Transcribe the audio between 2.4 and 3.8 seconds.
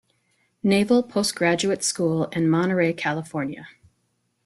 Monterey, California.